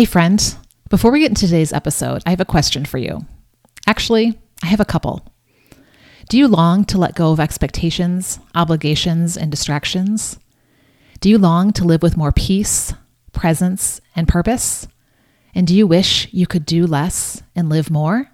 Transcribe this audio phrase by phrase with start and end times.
[0.00, 0.56] Hey, friend,
[0.88, 3.26] before we get into today's episode, I have a question for you.
[3.86, 5.28] Actually, I have a couple.
[6.30, 10.38] Do you long to let go of expectations, obligations, and distractions?
[11.20, 12.94] Do you long to live with more peace,
[13.32, 14.88] presence, and purpose?
[15.54, 18.30] And do you wish you could do less and live more?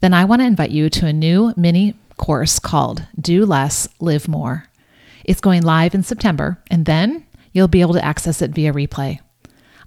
[0.00, 4.28] Then I want to invite you to a new mini course called Do Less, Live
[4.28, 4.66] More.
[5.24, 9.20] It's going live in September, and then you'll be able to access it via replay.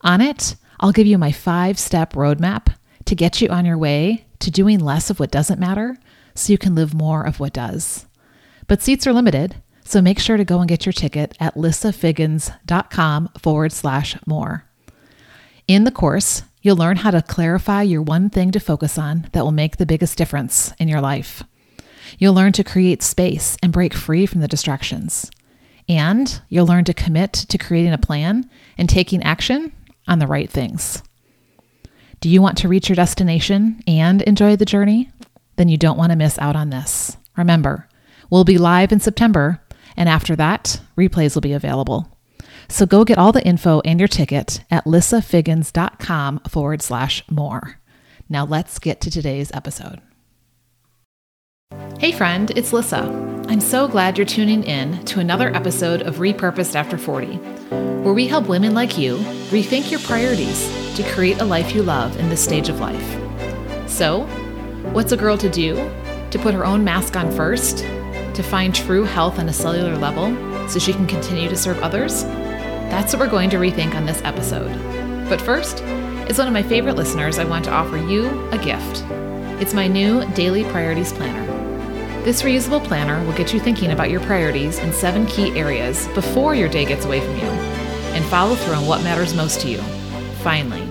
[0.01, 2.75] On it, I'll give you my five step roadmap
[3.05, 5.97] to get you on your way to doing less of what doesn't matter
[6.33, 8.05] so you can live more of what does.
[8.67, 13.29] But seats are limited, so make sure to go and get your ticket at lissafiggins.com
[13.39, 14.65] forward slash more.
[15.67, 19.43] In the course, you'll learn how to clarify your one thing to focus on that
[19.43, 21.43] will make the biggest difference in your life.
[22.17, 25.29] You'll learn to create space and break free from the distractions.
[25.87, 29.71] And you'll learn to commit to creating a plan and taking action
[30.07, 31.01] on the right things.
[32.19, 35.11] Do you want to reach your destination and enjoy the journey?
[35.57, 37.17] Then you don't want to miss out on this.
[37.37, 37.87] Remember,
[38.29, 39.61] we'll be live in September,
[39.95, 42.17] and after that, replays will be available.
[42.67, 47.79] So go get all the info and your ticket at lissafiggins.com forward slash more.
[48.27, 50.01] Now let's get to today's episode.
[51.99, 53.03] Hey, friend, it's Lissa.
[53.47, 58.27] I'm so glad you're tuning in to another episode of Repurposed After 40, where we
[58.27, 59.17] help women like you
[59.49, 63.89] rethink your priorities to create a life you love in this stage of life.
[63.89, 64.23] So,
[64.91, 65.75] what's a girl to do?
[66.31, 67.79] To put her own mask on first?
[67.79, 70.35] To find true health on a cellular level
[70.69, 72.23] so she can continue to serve others?
[72.91, 74.73] That's what we're going to rethink on this episode.
[75.29, 75.81] But first,
[76.29, 79.03] as one of my favorite listeners, I want to offer you a gift.
[79.61, 81.44] It's my new Daily Priorities Planner.
[82.25, 86.55] This reusable planner will get you thinking about your priorities in seven key areas before
[86.55, 87.45] your day gets away from you
[88.15, 89.77] and follow through on what matters most to you.
[90.41, 90.81] Finally.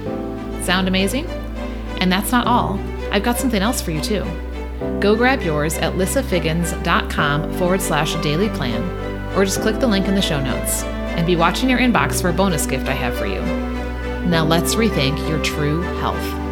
[0.63, 1.27] Sound amazing?
[1.99, 2.79] And that's not all.
[3.11, 4.25] I've got something else for you too.
[5.01, 10.15] Go grab yours at lissafiggins.com forward slash daily plan or just click the link in
[10.15, 13.27] the show notes and be watching your inbox for a bonus gift I have for
[13.27, 13.41] you.
[14.31, 16.44] Now let's rethink your true health.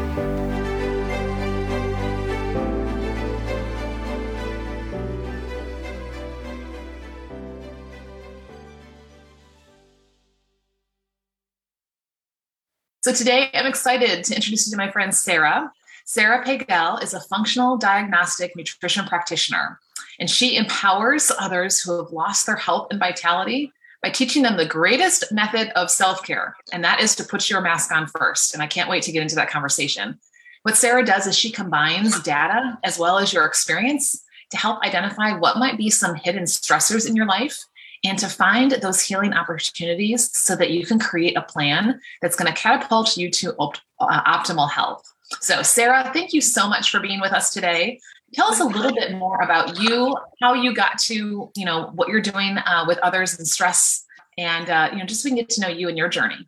[13.02, 15.72] So today I'm excited to introduce you to my friend Sarah.
[16.04, 19.80] Sarah Pagel is a functional diagnostic nutrition practitioner,
[20.20, 23.72] and she empowers others who have lost their health and vitality
[24.04, 27.60] by teaching them the greatest method of self care, and that is to put your
[27.60, 28.54] mask on first.
[28.54, 30.20] And I can't wait to get into that conversation.
[30.62, 35.36] What Sarah does is she combines data as well as your experience to help identify
[35.36, 37.64] what might be some hidden stressors in your life
[38.04, 42.52] and to find those healing opportunities so that you can create a plan that's going
[42.52, 45.04] to catapult you to op- uh, optimal health.
[45.40, 48.00] So, Sarah, thank you so much for being with us today.
[48.34, 52.08] Tell us a little bit more about you, how you got to, you know, what
[52.08, 54.04] you're doing uh, with others and stress,
[54.38, 56.46] and uh, you know, just so we can get to know you and your journey.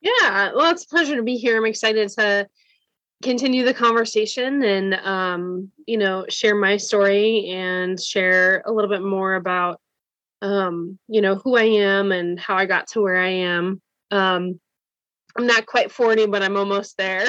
[0.00, 1.58] Yeah, well, it's a pleasure to be here.
[1.58, 2.48] I'm excited to
[3.22, 9.02] continue the conversation and, um, you know, share my story and share a little bit
[9.02, 9.80] more about
[10.42, 13.80] um, you know, who I am and how I got to where I am.
[14.10, 14.60] Um,
[15.38, 17.26] I'm not quite 40, but I'm almost there.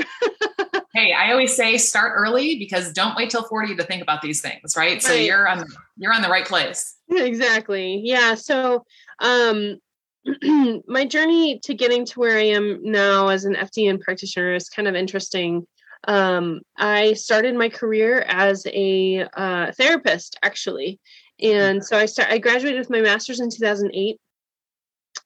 [0.94, 4.42] hey, I always say start early because don't wait till 40 to think about these
[4.42, 4.94] things, right?
[4.94, 5.04] right.
[5.04, 5.66] So you're on
[5.96, 6.96] you're on the right place.
[7.10, 8.02] Exactly.
[8.04, 8.36] Yeah.
[8.36, 8.84] So
[9.20, 9.78] um
[10.88, 14.88] my journey to getting to where I am now as an FDN practitioner is kind
[14.88, 15.68] of interesting.
[16.06, 21.00] Um, I started my career as a uh, therapist, actually,
[21.42, 24.20] and so I start I graduated with my master's in 2008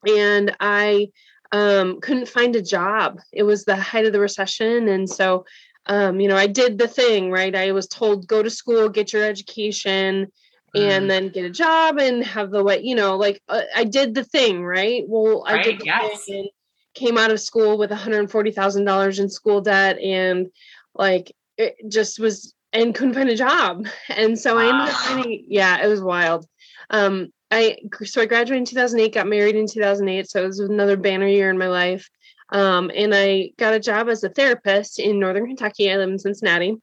[0.07, 1.09] and I
[1.51, 3.19] um, couldn't find a job.
[3.31, 5.45] It was the height of the recession and so
[5.87, 7.55] um, you know, I did the thing, right?
[7.55, 10.31] I was told go to school, get your education
[10.75, 11.07] and mm.
[11.07, 14.23] then get a job and have the way, you know, like uh, I did the
[14.23, 15.03] thing, right?
[15.07, 16.25] Well, right, I did the yes.
[16.25, 16.49] thing and
[16.93, 20.47] came out of school with $140,000 in school debt and
[20.93, 23.87] like it just was and couldn't find a job.
[24.09, 24.61] And so wow.
[24.61, 26.45] I ended up finding, yeah, it was wild.
[26.89, 30.97] Um, I so I graduated in 2008, got married in 2008, so it was another
[30.97, 32.09] banner year in my life.
[32.49, 35.91] Um, and I got a job as a therapist in Northern Kentucky.
[35.91, 36.77] I live in Cincinnati.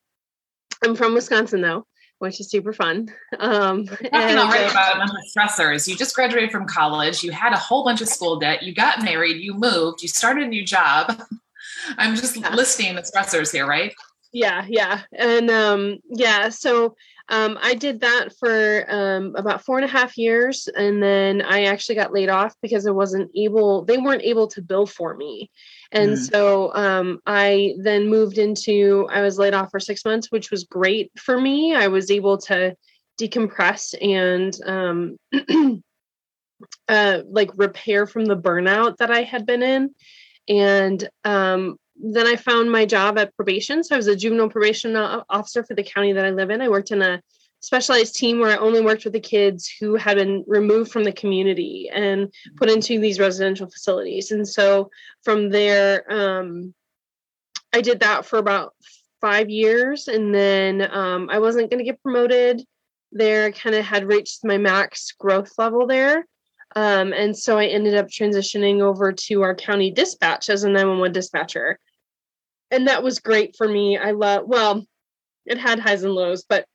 [0.83, 1.87] I'm from Wisconsin though,
[2.19, 3.13] which is super fun.
[3.39, 5.89] Um, Talking already uh, about a bunch of stressors.
[5.89, 7.23] You just graduated from college.
[7.23, 8.63] You had a whole bunch of school debt.
[8.63, 9.43] You got married.
[9.43, 10.03] You moved.
[10.03, 11.21] You started a new job.
[11.99, 12.55] I'm just yeah.
[12.55, 13.95] listing the stressors here, right?
[14.35, 16.95] Yeah yeah and um yeah so
[17.31, 21.65] um, I did that for um, about four and a half years, and then I
[21.65, 23.85] actually got laid off because I wasn't able.
[23.85, 25.51] They weren't able to bill for me,
[25.91, 26.31] and mm.
[26.31, 29.09] so um, I then moved into.
[29.11, 31.75] I was laid off for six months, which was great for me.
[31.75, 32.77] I was able to
[33.19, 35.17] decompress and um,
[36.89, 39.95] uh, like repair from the burnout that I had been in,
[40.47, 43.85] and um, then I found my job at probation.
[43.85, 46.61] So I was a juvenile probation officer for the county that I live in.
[46.61, 47.23] I worked in a
[47.61, 51.13] specialized team where I only worked with the kids who had been removed from the
[51.13, 54.31] community and put into these residential facilities.
[54.33, 54.91] And so
[55.23, 56.75] from there, um,
[57.73, 58.75] I did that for about
[59.21, 60.09] five years.
[60.09, 62.63] And then um, I wasn't going to get promoted
[63.11, 66.27] there, kind of had reached my max growth level there.
[66.77, 71.13] Um, and so I ended up transitioning over to our county dispatch as a 911
[71.13, 71.79] dispatcher.
[72.71, 73.97] And that was great for me.
[73.97, 74.85] I love, well,
[75.47, 76.67] it had highs and lows, but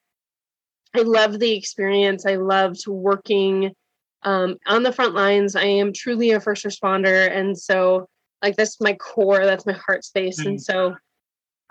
[0.95, 2.25] I loved the experience.
[2.25, 3.73] I loved working
[4.23, 5.55] um, on the front lines.
[5.55, 7.29] I am truly a first responder.
[7.29, 8.07] And so,
[8.41, 10.39] like, that's my core, that's my heart space.
[10.39, 10.49] Mm-hmm.
[10.49, 10.95] And so,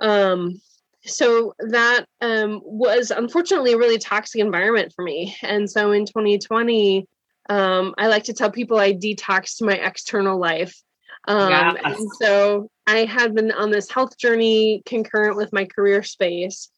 [0.01, 0.61] um,
[1.05, 5.37] so that um, was unfortunately a really toxic environment for me.
[5.43, 7.07] And so in 2020,
[7.49, 10.81] um, I like to tell people I detoxed my external life.
[11.27, 11.99] Um, yes.
[11.99, 16.71] And so I had been on this health journey concurrent with my career space.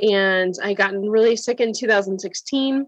[0.00, 2.86] And I got really sick in 2016.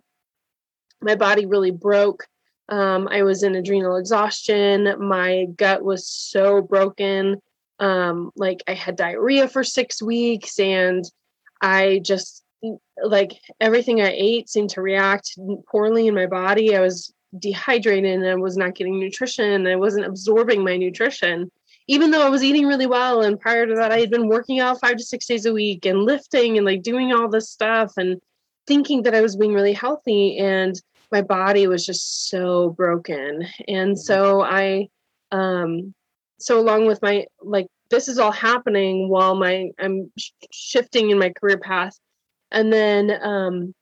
[1.00, 2.26] My body really broke.
[2.68, 4.94] Um, I was in adrenal exhaustion.
[4.98, 7.40] My gut was so broken.
[7.78, 11.04] Um, like I had diarrhea for six weeks and
[11.62, 12.44] I just
[13.02, 15.38] like everything I ate seemed to react
[15.70, 16.76] poorly in my body.
[16.76, 19.66] I was dehydrated and I was not getting nutrition.
[19.66, 21.50] I wasn't absorbing my nutrition,
[21.86, 23.22] even though I was eating really well.
[23.22, 25.84] And prior to that, I had been working out five to six days a week
[25.84, 28.20] and lifting and like doing all this stuff and
[28.66, 30.38] thinking that I was being really healthy.
[30.38, 30.80] And
[31.10, 33.46] my body was just so broken.
[33.66, 34.88] And so I,
[35.32, 35.94] um,
[36.38, 41.18] so along with my like this is all happening while my I'm sh- shifting in
[41.18, 41.98] my career path.
[42.50, 43.74] And then um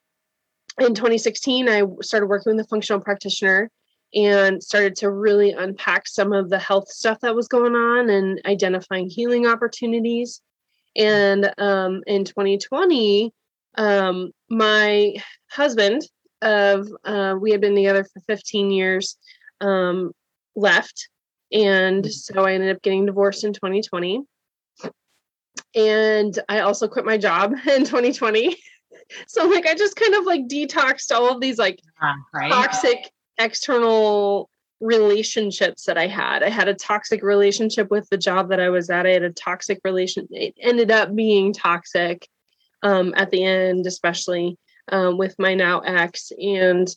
[0.79, 3.71] in 2016, I started working with a functional practitioner
[4.15, 8.41] and started to really unpack some of the health stuff that was going on and
[8.47, 10.41] identifying healing opportunities.
[10.97, 13.33] And um, in 2020,
[13.77, 15.15] um, my
[15.51, 16.03] husband
[16.43, 19.17] of uh, we had been together for 15 years
[19.61, 20.13] um,
[20.55, 21.09] left,
[21.53, 24.23] and so I ended up getting divorced in 2020.
[25.75, 28.57] And I also quit my job in 2020
[29.27, 31.81] so like I just kind of like detoxed all of these like
[32.35, 32.51] right.
[32.51, 34.49] toxic external
[34.81, 36.43] relationships that I had.
[36.43, 39.07] I had a toxic relationship with the job that I was at.
[39.07, 40.29] I had a toxic relation.
[40.31, 42.29] It ended up being toxic
[42.83, 44.59] um, at the end, especially
[44.93, 46.89] um, with my now ex, and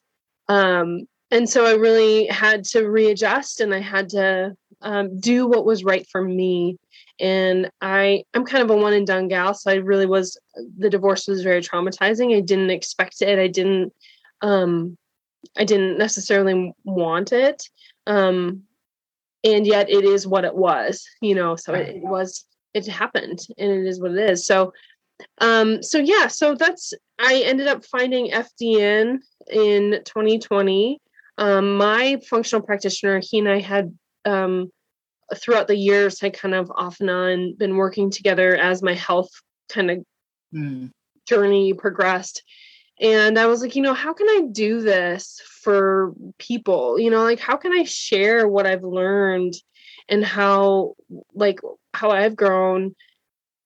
[0.47, 5.65] um, and so I really had to readjust, and I had to um, do what
[5.65, 6.77] was right for me.
[7.19, 10.37] And i i'm kind of a one and done gal so i really was
[10.77, 12.35] the divorce was very traumatizing.
[12.35, 13.39] I didn't expect it.
[13.39, 13.93] I didn't
[14.41, 14.97] um
[15.57, 17.63] i didn't necessarily want it
[18.07, 18.63] um
[19.43, 23.39] and yet it is what it was you know so it, it was it happened
[23.57, 24.45] and it is what it is.
[24.45, 24.73] So
[25.39, 29.17] um so yeah so that's i ended up finding fdn
[29.51, 31.01] in 2020
[31.37, 33.93] um my functional practitioner he and i had
[34.25, 34.71] um
[35.35, 39.29] throughout the years, I kind of off and on been working together as my health
[39.69, 40.03] kind of
[40.53, 40.91] mm.
[41.27, 42.43] journey progressed.
[42.99, 46.99] And I was like, you know, how can I do this for people?
[46.99, 49.53] You know, like how can I share what I've learned
[50.09, 50.95] and how,
[51.33, 51.59] like,
[51.93, 52.95] how I've grown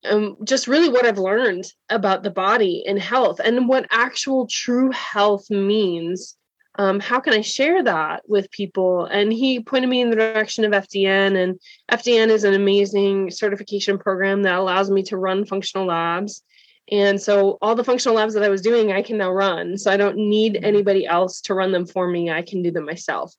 [0.05, 4.91] um, just really what I've learned about the body and health and what actual true
[4.91, 6.35] health means
[6.75, 9.05] um, how can I share that with people?
[9.05, 11.41] And he pointed me in the direction of FDN.
[11.41, 11.59] And
[11.91, 16.43] FDN is an amazing certification program that allows me to run functional labs.
[16.91, 19.77] And so all the functional labs that I was doing, I can now run.
[19.77, 20.65] So I don't need mm-hmm.
[20.65, 22.31] anybody else to run them for me.
[22.31, 23.33] I can do them myself.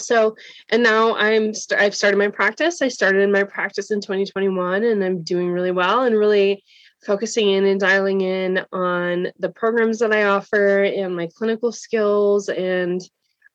[0.00, 0.36] So,
[0.68, 2.80] and now I'm st- I've started my practice.
[2.80, 6.62] I started in my practice in 2021 and I'm doing really well and really
[7.04, 12.48] focusing in and dialing in on the programs that I offer and my clinical skills
[12.48, 13.00] and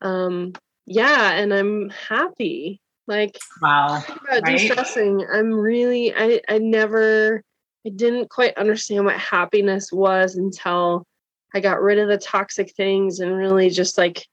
[0.02, 0.54] um
[0.86, 4.46] yeah and I'm happy like wow about right?
[4.46, 7.44] de-stressing I'm really I I never
[7.86, 11.06] I didn't quite understand what happiness was until
[11.54, 14.26] I got rid of the toxic things and really just like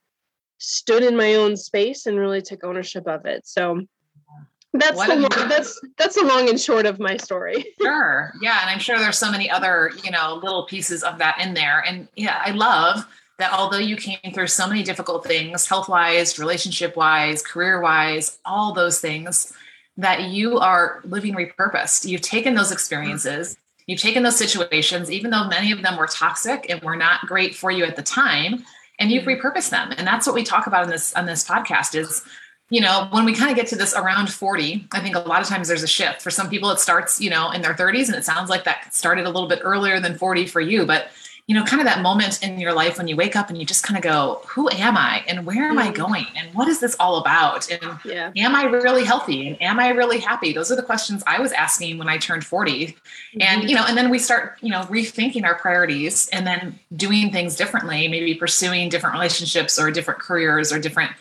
[0.57, 3.81] stood in my own space and really took ownership of it so
[4.73, 7.65] that's what the long, that's that's the long and short of my story.
[7.81, 8.33] sure.
[8.41, 8.59] Yeah.
[8.61, 11.83] And I'm sure there's so many other, you know, little pieces of that in there.
[11.85, 13.05] And yeah, I love
[13.37, 18.37] that although you came through so many difficult things, health wise, relationship wise, career wise,
[18.45, 19.51] all those things,
[19.97, 22.07] that you are living repurposed.
[22.07, 26.67] You've taken those experiences, you've taken those situations, even though many of them were toxic
[26.69, 28.63] and were not great for you at the time,
[28.99, 29.45] and you've mm-hmm.
[29.45, 29.91] repurposed them.
[29.97, 32.23] And that's what we talk about in this on this podcast is
[32.71, 35.41] you know, when we kind of get to this around 40, I think a lot
[35.41, 36.21] of times there's a shift.
[36.21, 38.95] For some people, it starts, you know, in their 30s, and it sounds like that
[38.95, 40.85] started a little bit earlier than 40 for you.
[40.85, 41.09] But,
[41.47, 43.65] you know, kind of that moment in your life when you wake up and you
[43.65, 45.89] just kind of go, who am I and where am mm-hmm.
[45.89, 47.69] I going and what is this all about?
[47.69, 48.31] And yeah.
[48.37, 50.53] am I really healthy and am I really happy?
[50.53, 52.87] Those are the questions I was asking when I turned 40.
[52.87, 53.41] Mm-hmm.
[53.41, 57.33] And, you know, and then we start, you know, rethinking our priorities and then doing
[57.33, 61.11] things differently, maybe pursuing different relationships or different careers or different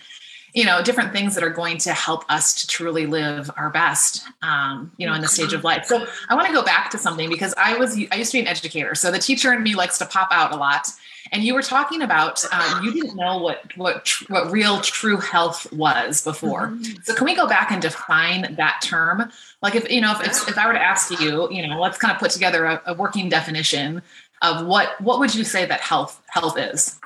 [0.54, 4.24] you know different things that are going to help us to truly live our best
[4.42, 5.84] um, you know in the stage of life.
[5.86, 8.40] So i want to go back to something because i was i used to be
[8.40, 8.94] an educator.
[8.94, 10.88] So the teacher in me likes to pop out a lot.
[11.32, 15.72] And you were talking about um, you didn't know what what what real true health
[15.72, 16.68] was before.
[16.68, 17.02] Mm-hmm.
[17.02, 19.30] so can we go back and define that term?
[19.62, 21.98] Like if you know if, if, if i were to ask you you know let's
[21.98, 24.02] kind of put together a, a working definition
[24.42, 26.98] of what what would you say that health health is?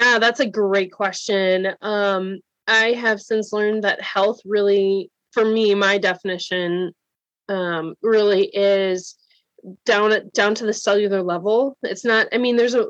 [0.00, 1.68] Yeah, that's a great question.
[1.80, 6.92] Um, I have since learned that health really, for me, my definition
[7.48, 9.16] um, really is
[9.84, 11.76] down down to the cellular level.
[11.82, 12.28] It's not.
[12.32, 12.86] I mean, there's a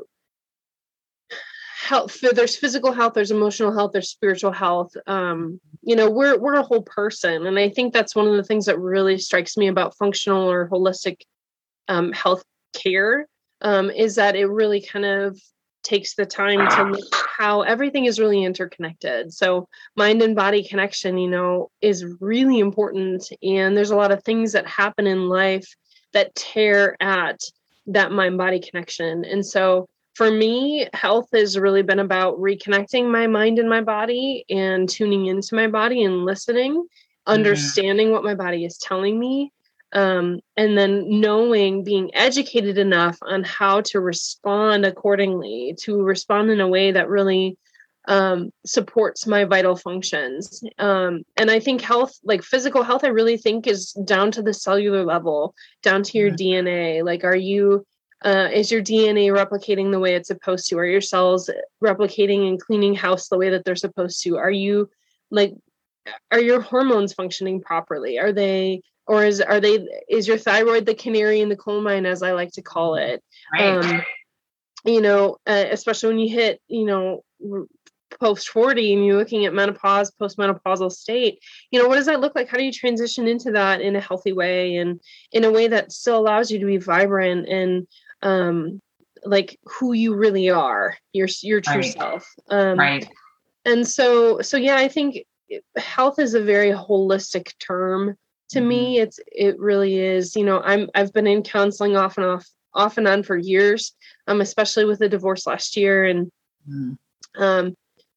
[1.79, 2.19] health.
[2.21, 3.13] There's physical health.
[3.13, 3.91] There's emotional health.
[3.93, 4.91] There's spiritual health.
[5.07, 8.43] Um, you know, we're we're a whole person, and I think that's one of the
[8.43, 11.21] things that really strikes me about functional or holistic
[11.87, 12.43] um, health
[12.73, 13.27] care
[13.61, 15.39] um, is that it really kind of
[15.89, 19.33] takes the time to look how everything is really interconnected.
[19.33, 23.27] So mind and body connection, you know, is really important.
[23.41, 25.67] And there's a lot of things that happen in life
[26.13, 27.41] that tear at
[27.87, 29.25] that mind body connection.
[29.25, 34.45] And so for me, health has really been about reconnecting my mind and my body
[34.49, 37.33] and tuning into my body and listening, mm-hmm.
[37.33, 39.51] understanding what my body is telling me
[39.93, 46.61] um, and then knowing being educated enough on how to respond accordingly to respond in
[46.61, 47.57] a way that really
[48.07, 50.63] um, supports my vital functions.
[50.77, 54.53] Um, and i think health like physical health i really think is down to the
[54.53, 55.53] cellular level
[55.83, 56.67] down to your mm-hmm.
[56.67, 57.85] dna like are you
[58.23, 60.77] uh, is your dna replicating the way it's supposed to?
[60.77, 61.49] Are your cells
[61.81, 64.37] replicating and cleaning house the way that they're supposed to?
[64.37, 64.89] Are you
[65.31, 65.53] like
[66.31, 68.19] are your hormones functioning properly?
[68.19, 72.05] Are they or is are they is your thyroid the canary in the coal mine
[72.05, 73.63] as i like to call it right.
[73.63, 74.01] um
[74.85, 77.23] you know uh, especially when you hit you know
[78.19, 81.39] post 40 and you're looking at menopause postmenopausal state
[81.71, 84.01] you know what does that look like how do you transition into that in a
[84.01, 85.01] healthy way and
[85.31, 87.87] in a way that still allows you to be vibrant and
[88.21, 88.81] um
[89.25, 91.93] like who you really are your your true right.
[91.93, 93.07] self um right
[93.65, 95.25] and so so yeah i think
[95.75, 98.15] health is a very holistic term
[98.49, 98.67] to mm-hmm.
[98.67, 102.47] me it's it really is you know i'm i've been in counseling off and off
[102.73, 103.93] off and on for years
[104.27, 106.31] um especially with the divorce last year and
[106.69, 106.97] mm.
[107.37, 107.75] um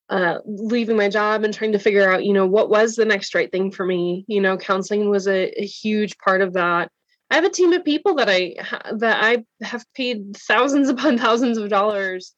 [0.08, 3.34] uh leaving my job and trying to figure out you know what was the next
[3.34, 6.90] right thing for me you know counseling was a, a huge part of that
[7.30, 8.54] i have a team of people that i
[8.92, 12.34] that i have paid thousands upon thousands of dollars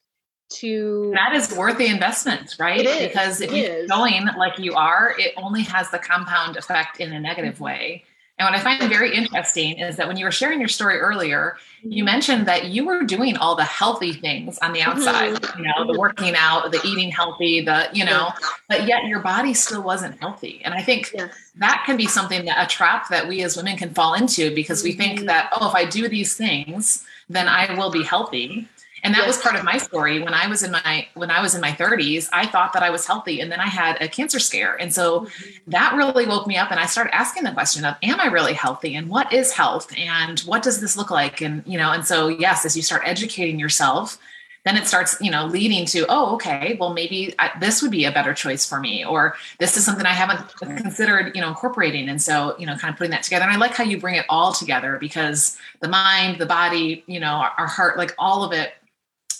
[0.48, 2.86] to that is worth the investment right?
[3.08, 7.20] Because if you're going like you are it only has the compound effect in a
[7.20, 7.64] negative mm-hmm.
[7.64, 8.04] way.
[8.36, 11.56] And what i find very interesting is that when you were sharing your story earlier
[11.82, 12.12] you mm-hmm.
[12.12, 15.62] mentioned that you were doing all the healthy things on the outside mm-hmm.
[15.62, 18.32] you know the working out the eating healthy the you know
[18.68, 20.60] but yet your body still wasn't healthy.
[20.64, 21.14] And i think
[21.56, 24.82] that can be something that a trap that we as women can fall into because
[24.82, 28.68] we think that oh if i do these things then i will be healthy
[29.04, 29.26] and that yes.
[29.28, 30.20] was part of my story.
[30.20, 32.90] When i was in my when i was in my 30s i thought that i
[32.90, 34.74] was healthy and then i had a cancer scare.
[34.80, 35.70] And so mm-hmm.
[35.70, 38.54] that really woke me up and i started asking the question of am i really
[38.54, 41.40] healthy and what is health and what does this look like?
[41.40, 44.18] And you know and so yes as you start educating yourself
[44.64, 48.06] then it starts you know leading to oh okay well maybe I, this would be
[48.06, 52.08] a better choice for me or this is something i haven't considered you know incorporating.
[52.08, 53.44] And so you know kind of putting that together.
[53.44, 57.20] And i like how you bring it all together because the mind the body you
[57.20, 58.72] know our, our heart like all of it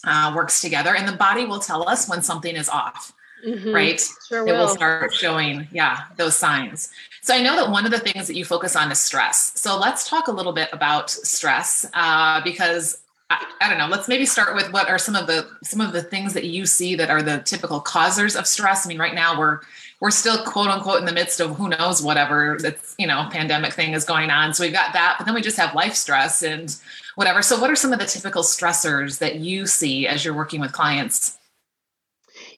[0.07, 3.13] uh, works together and the body will tell us when something is off
[3.45, 3.75] mm-hmm.
[3.75, 4.01] right?
[4.29, 4.67] Sure it will.
[4.67, 4.69] will.
[4.69, 6.91] start showing yeah those signs.
[7.23, 9.53] So i know that one of the things that you focus on is stress.
[9.61, 12.99] So let's talk a little bit about stress uh, because
[13.31, 15.93] I, I, don't know let's maybe start with what are some of the some of
[15.93, 18.87] the things that you see that are the typical causers of stress.
[18.87, 19.61] I mean right now we're
[20.01, 23.73] we're still quote unquote in the midst of who knows whatever that's you know pandemic
[23.73, 24.55] thing is going on.
[24.55, 26.75] So we've got that but then we just have life stress and
[27.15, 27.43] whatever.
[27.43, 30.73] So what are some of the typical stressors that you see as you're working with
[30.73, 31.39] clients?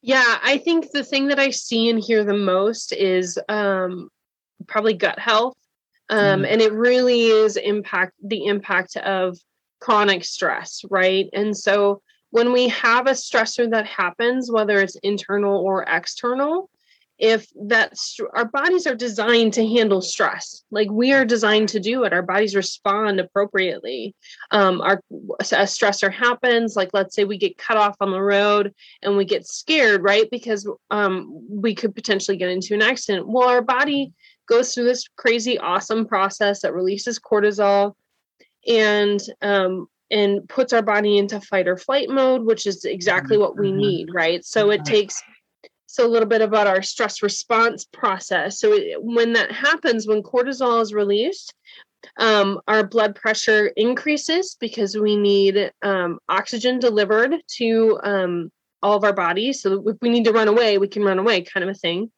[0.03, 4.09] Yeah i think the thing that i see and hear the most is um,
[4.67, 5.57] probably gut health
[6.09, 6.53] um, mm.
[6.53, 9.37] and it really is impact the impact of
[9.81, 11.29] chronic stress right?
[11.33, 16.71] And so when we have a stressor that happens whether it's internal or external
[17.19, 20.65] if that's our bodies are designed to handle stress.
[20.71, 22.13] Like we are designed to do it.
[22.13, 24.15] Our bodies respond appropriately.
[24.51, 28.75] Um our a stressor happens like let's say we get cut off on the road
[29.03, 30.29] and we get scared right?
[30.31, 33.27] Because um we could potentially get into an accident.
[33.27, 34.13] Well our body
[34.47, 37.95] goes through this crazy awesome process that releases cortisol
[38.69, 43.59] and um and puts our body into fight or flight mode which is exactly what
[43.59, 43.79] we mm-hmm.
[43.79, 44.45] need right?
[44.45, 45.25] So it takes so
[46.05, 48.61] a little bit about our stress response process.
[48.61, 51.55] So it, when that happens when cortisol is released
[52.19, 59.05] um, our blood pressure increases because we need um, oxygen delivered to um, all of
[59.05, 59.63] our bodies.
[59.63, 62.11] So if we need to run away we can run away kind of a thing.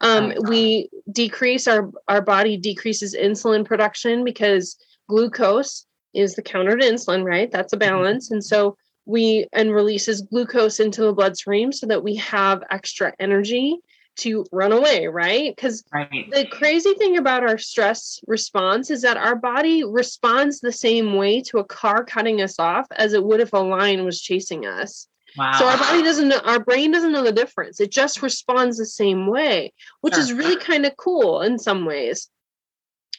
[0.00, 4.76] Um, we decrease our our body decreases insulin production because
[5.08, 7.50] glucose is the counter to insulin right?
[7.50, 7.90] That's a mm-hmm.
[7.90, 8.30] balance.
[8.30, 8.76] And so
[9.06, 13.78] we and releases glucose into the bloodstream so that we have extra energy
[14.16, 15.54] to run away, right?
[15.54, 16.30] Because right.
[16.30, 21.42] the crazy thing about our stress response is that our body responds the same way
[21.42, 25.08] to a car cutting us off as it would if a lion was chasing us.
[25.36, 25.52] Wow.
[25.58, 27.80] So our body doesn't know, our brain doesn't know the difference.
[27.80, 30.22] It just responds the same way, which sure.
[30.22, 32.28] is really kind of cool in some ways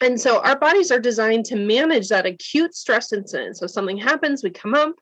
[0.02, 3.56] and so our bodies are designed to manage that acute stress incident.
[3.56, 4.94] So something happens we come up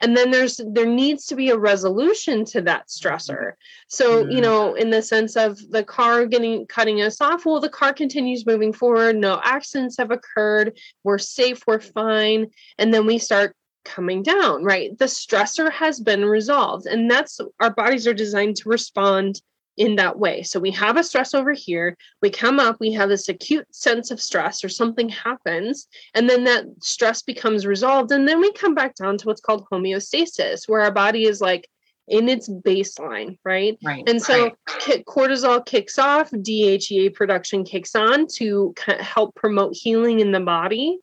[0.00, 3.52] and then there's there needs to be a resolution to that stressor.
[3.88, 4.32] So mm.
[4.32, 7.92] you know in the sense of the car getting cutting us off well the car
[7.92, 12.46] continues moving forward no accidents have occurred we're safe we're fine
[12.78, 14.96] and then we start coming down right?
[14.98, 19.40] The stressor has been resolved and that's our bodies are designed to respond
[19.78, 20.42] in that way.
[20.42, 24.10] So we have a stress over here, we come up, we have this acute sense
[24.10, 28.10] of stress or something happens, and then that stress becomes resolved.
[28.12, 31.68] And then we come back down to what's called homeostasis, where our body is like
[32.08, 33.78] in its baseline, right?
[33.84, 34.06] Right.
[34.08, 35.04] And so right.
[35.06, 40.98] cortisol kicks off, DHEA production kicks on to help promote healing in the body.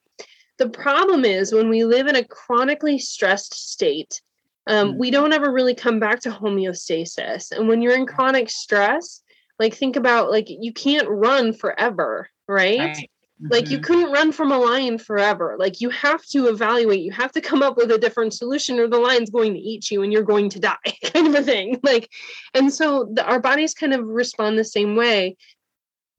[0.58, 4.21] The problem is when we live in a chronically stressed state,
[4.67, 4.97] um, mm-hmm.
[4.97, 7.51] we don't ever really come back to homeostasis.
[7.51, 9.21] And when you're in chronic stress,
[9.60, 12.80] like think about like you can't run forever, right?
[12.80, 13.10] right.
[13.41, 13.47] Mm-hmm.
[13.51, 13.86] Like you mm-hmm.
[13.86, 15.56] couldn't run from a lion forever.
[15.60, 18.88] Like you have to evaluate, you have to come up with a different solution or
[18.88, 21.80] the lion's going to eat you and you're going to die, kind of a thing.
[21.84, 22.10] Like,
[22.54, 25.38] and so the, our bodies kind of respond the same way.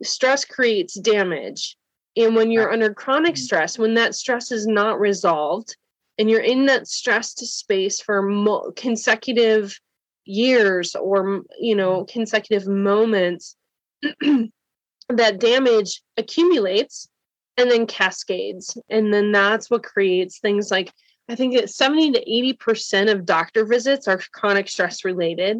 [0.02, 1.76] Stress creates damage.
[2.18, 3.42] And when you're under chronic mm-hmm.
[3.42, 5.76] stress, when that stress is not resolved,
[6.18, 9.78] and you're in that stressed space for mo- consecutive
[10.24, 12.12] years or you know mm-hmm.
[12.12, 13.56] consecutive moments
[15.08, 17.08] that damage accumulates
[17.56, 20.92] and then cascades and then that's what creates things like
[21.28, 25.58] i think that 70 to 80 percent of doctor visits are chronic stress related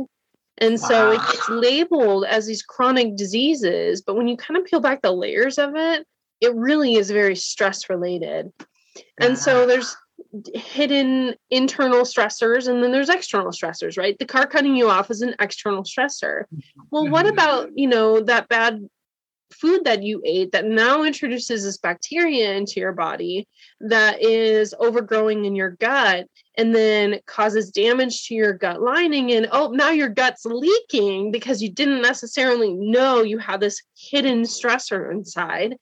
[0.59, 0.89] and wow.
[0.89, 5.13] so it's labeled as these chronic diseases but when you kind of peel back the
[5.13, 6.05] layers of it
[6.41, 8.53] it really is very stress related
[9.19, 9.97] and so there's
[10.55, 14.19] hidden internal stressors and then there's external stressors right?
[14.19, 16.45] The car cutting you off is an external stressor.
[16.91, 17.33] Well what mm-hmm.
[17.33, 18.89] about you know that bad
[19.53, 23.47] food that you ate that now introduces this bacteria into your body
[23.81, 26.27] that is overgrowing in your gut
[26.59, 31.63] and then causes damage to your gut lining and oh now your gut's leaking because
[31.63, 35.77] you didn't necessarily know you had this hidden stressor inside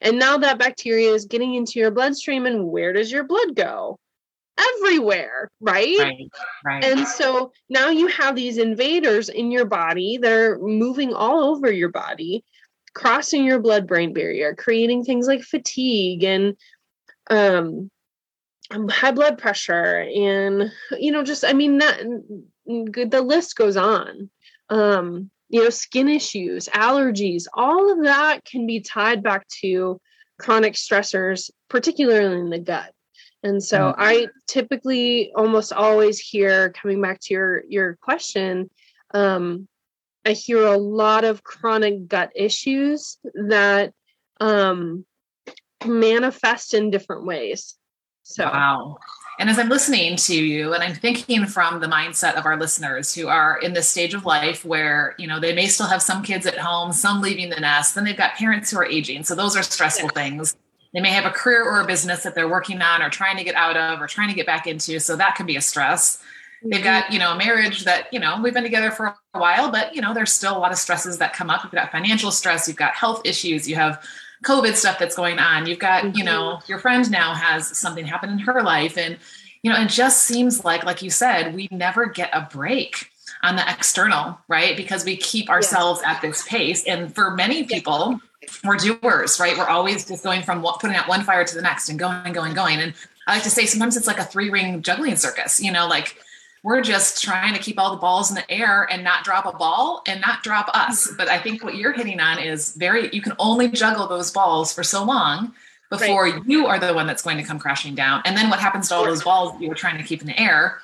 [0.00, 3.98] and now that bacteria is getting into your bloodstream, and where does your blood go?
[4.58, 5.98] Everywhere, right?
[5.98, 6.30] Right.
[6.64, 6.84] right.
[6.84, 11.70] And so now you have these invaders in your body that are moving all over
[11.70, 12.44] your body,
[12.94, 16.56] crossing your blood brain barrier, creating things like fatigue and
[17.30, 17.90] um,
[18.70, 22.00] high blood pressure and you know just i mean that
[22.66, 24.28] the list goes on
[24.68, 30.00] um you know, skin issues, allergies, all of that can be tied back to
[30.38, 32.92] chronic stressors, particularly in the gut.
[33.42, 34.00] And so mm-hmm.
[34.00, 38.68] I typically almost always hear coming back to your your question,
[39.14, 39.68] um,
[40.26, 43.92] I hear a lot of chronic gut issues that
[44.40, 45.06] um,
[45.86, 47.76] manifest in different ways.
[48.24, 48.98] So wow.
[49.38, 53.14] And as I'm listening to you and I'm thinking from the mindset of our listeners
[53.14, 56.24] who are in this stage of life where, you know, they may still have some
[56.24, 59.22] kids at home, some leaving the nest, then they've got parents who are aging.
[59.22, 60.56] So those are stressful things.
[60.92, 63.44] They may have a career or a business that they're working on or trying to
[63.44, 64.98] get out of or trying to get back into.
[64.98, 66.20] So that can be a stress.
[66.64, 67.12] They've got, mm-hmm.
[67.12, 70.02] you know, a marriage that, you know, we've been together for a while, but, you
[70.02, 71.62] know, there's still a lot of stresses that come up.
[71.62, 74.02] You've got financial stress, you've got health issues, you have
[74.44, 75.66] COVID stuff that's going on.
[75.66, 76.16] You've got, mm-hmm.
[76.16, 78.96] you know, your friend now has something happen in her life.
[78.96, 79.18] And,
[79.62, 83.10] you know, it just seems like, like you said, we never get a break
[83.42, 84.76] on the external, right?
[84.76, 86.84] Because we keep ourselves at this pace.
[86.84, 88.20] And for many people,
[88.64, 89.56] we're doers, right?
[89.56, 92.54] We're always just going from putting out one fire to the next and going, going,
[92.54, 92.80] going.
[92.80, 92.94] And
[93.26, 96.16] I like to say sometimes it's like a three ring juggling circus, you know, like
[96.62, 99.56] we're just trying to keep all the balls in the air and not drop a
[99.56, 101.06] ball and not drop us.
[101.06, 101.16] Mm-hmm.
[101.16, 104.72] But I think what you're hitting on is very, you can only juggle those balls
[104.72, 105.54] for so long
[105.90, 106.42] before right.
[106.46, 108.22] you are the one that's going to come crashing down.
[108.24, 110.40] And then what happens to all those balls you were trying to keep in the
[110.40, 110.78] air?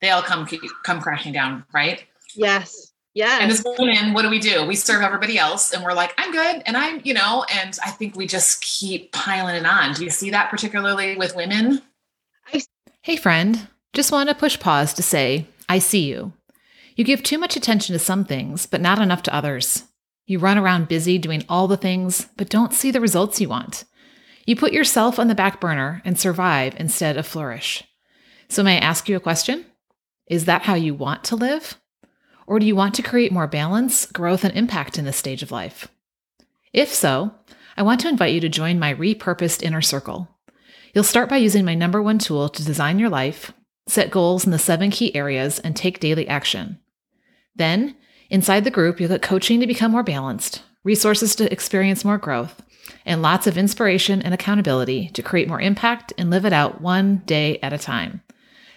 [0.00, 0.48] They all come
[0.82, 2.04] come crashing down, right?
[2.34, 2.92] Yes.
[3.14, 3.38] Yeah.
[3.40, 4.64] And as women, what do we do?
[4.66, 6.62] We serve everybody else and we're like, I'm good.
[6.64, 9.92] And I'm, you know, and I think we just keep piling it on.
[9.92, 11.82] Do you see that particularly with women?
[13.02, 13.68] Hey, friend.
[13.92, 16.32] Just want to push pause to say, I see you.
[16.96, 19.84] You give too much attention to some things, but not enough to others.
[20.26, 23.84] You run around busy doing all the things, but don't see the results you want.
[24.46, 27.84] You put yourself on the back burner and survive instead of flourish.
[28.48, 29.66] So, may I ask you a question?
[30.26, 31.78] Is that how you want to live?
[32.46, 35.52] Or do you want to create more balance, growth, and impact in this stage of
[35.52, 35.88] life?
[36.72, 37.34] If so,
[37.76, 40.28] I want to invite you to join my repurposed inner circle.
[40.94, 43.52] You'll start by using my number one tool to design your life,
[43.92, 46.78] set goals in the seven key areas, and take daily action.
[47.54, 47.94] Then,
[48.30, 52.62] inside the group, you'll get coaching to become more balanced, resources to experience more growth,
[53.04, 57.18] and lots of inspiration and accountability to create more impact and live it out one
[57.26, 58.22] day at a time.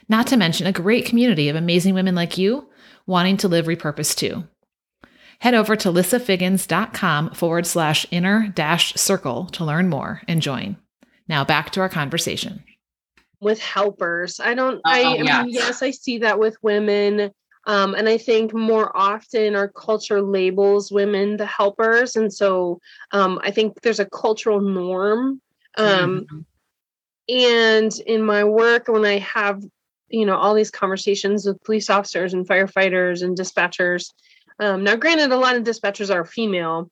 [0.08, 2.70] Not to mention a great community of amazing women like you
[3.08, 4.44] wanting to live repurposed too.
[5.40, 10.78] Head over to lissafiggins.com forward slash inner dash circle to learn more and join.
[11.28, 12.64] Now back to our conversation
[13.40, 14.40] with helpers.
[14.40, 15.40] I don't, I, oh, yeah.
[15.40, 17.32] I mean, yes, I see that with women.
[17.68, 22.16] Um, and I think more often our culture labels women the helpers.
[22.16, 22.80] And so
[23.12, 25.42] um, I think there's a cultural norm.
[25.78, 26.40] Um, mm-hmm.
[27.28, 29.64] And in my work, when I have,
[30.10, 34.14] you know, all these conversations with police officers and firefighters and dispatchers,
[34.60, 36.92] um, now granted, a lot of dispatchers are female.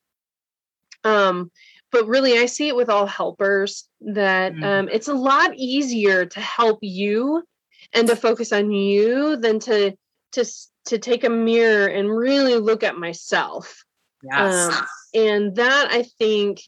[1.94, 4.64] But really i see it with all helpers that mm-hmm.
[4.64, 7.44] um, it's a lot easier to help you
[7.94, 9.96] and to focus on you than to
[10.34, 10.46] to
[10.86, 13.86] to take a mirror and really look at myself
[14.24, 14.76] yes.
[14.76, 16.62] Um, and that i think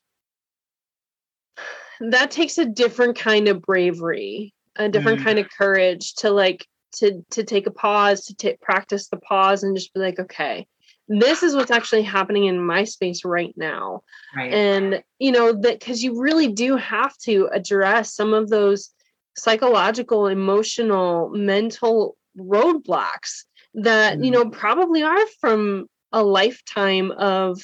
[1.99, 5.27] that takes a different kind of bravery a different mm-hmm.
[5.27, 9.63] kind of courage to like to to take a pause to t- practice the pause
[9.63, 10.67] and just be like okay
[11.07, 14.01] this is what's actually happening in my space right now
[14.35, 14.51] right.
[14.51, 18.89] and you know that because you really do have to address some of those
[19.37, 23.43] psychological emotional mental roadblocks
[23.75, 24.25] that mm.
[24.25, 27.61] you know probably are from a lifetime of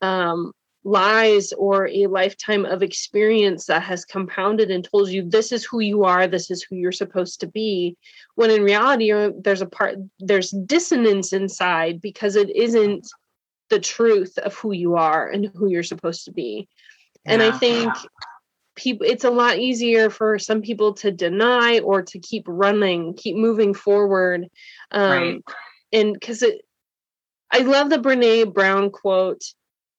[0.00, 0.52] um,
[0.84, 5.78] lies or a lifetime of experience that has compounded and told you this is who
[5.78, 7.96] you are this is who you're supposed to be
[8.34, 13.06] when in reality there's a part there's dissonance inside because it isn't
[13.70, 16.68] the truth of who you are and who you're supposed to be
[17.24, 17.34] yeah.
[17.34, 17.92] and i think
[18.74, 23.36] people it's a lot easier for some people to deny or to keep running keep
[23.36, 24.48] moving forward
[24.90, 25.42] um right.
[25.92, 26.62] and because it
[27.52, 29.44] i love the brene brown quote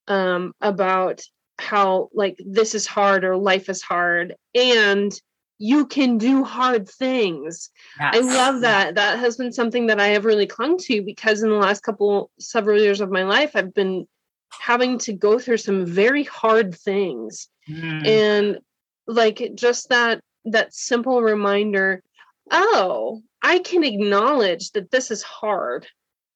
[0.07, 1.21] um, about
[1.59, 5.13] how like this is hard or life is hard and
[5.59, 7.69] you can do hard things.
[7.99, 8.15] Yes.
[8.15, 8.95] I love that.
[8.95, 12.31] That has been something that I have really clung to because in the last couple
[12.39, 14.07] several years of my life I've been
[14.59, 17.49] having to go through some very hard things.
[17.69, 18.07] Mm.
[18.07, 18.59] And
[19.07, 22.01] like just that that simple reminder,
[22.51, 25.87] oh, I can acknowledge that this is hard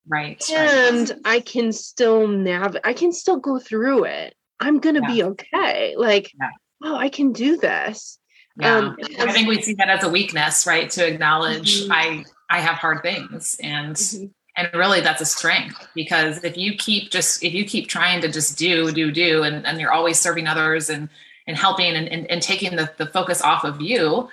[0.07, 0.41] Right.
[0.49, 1.19] And right.
[1.25, 4.35] I can still navigate, I can still go through it.
[4.59, 5.13] I'm going to yeah.
[5.13, 5.95] be okay.
[5.97, 6.49] Like, yeah.
[6.83, 8.19] oh, I can do this.
[8.59, 8.77] Yeah.
[8.77, 10.89] Um, I think we see that as a weakness, right?
[10.91, 11.91] To acknowledge mm-hmm.
[11.91, 14.25] I I have hard things and mm-hmm.
[14.55, 18.29] and really that's a strength because if you keep just if you keep trying to
[18.29, 21.09] just do, do, do and, and you're always serving others and
[21.45, 24.27] and helping and, and, and taking the, the focus off of you,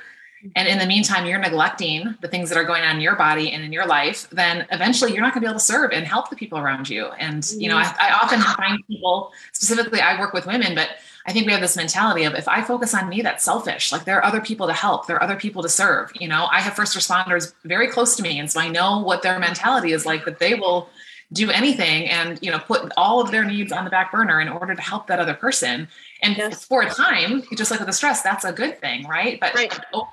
[0.56, 3.50] and in the meantime you're neglecting the things that are going on in your body
[3.52, 6.06] and in your life then eventually you're not going to be able to serve and
[6.06, 10.18] help the people around you and you know I, I, often find people specifically i
[10.18, 10.90] work with women but
[11.26, 13.90] I think we have this mentality of if I focus on me, that's selfish.
[13.90, 16.12] Like there are other people to help, there are other people to serve.
[16.20, 18.38] You know, I have first responders very close to me.
[18.38, 20.90] And so I know what their mentality is like that they will
[21.32, 24.48] do anything and you know put all of their needs on the back burner in
[24.48, 25.88] order to help that other person
[26.22, 26.64] and yes.
[26.64, 29.80] for a time just like with the stress that's a good thing right but right.
[29.92, 30.06] over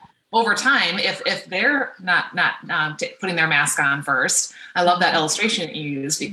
[0.56, 5.00] time if if they're not not um, t- putting their mask on first i love
[5.00, 5.18] that mm-hmm.
[5.18, 6.24] illustration that you used